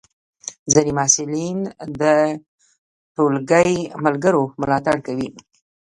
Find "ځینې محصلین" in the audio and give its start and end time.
0.71-1.57